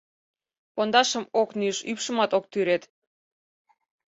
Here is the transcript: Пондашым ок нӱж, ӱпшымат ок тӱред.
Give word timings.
Пондашым 0.75 1.23
ок 1.41 1.49
нӱж, 1.59 1.77
ӱпшымат 1.91 2.31
ок 2.37 2.45
тӱред. 2.51 2.83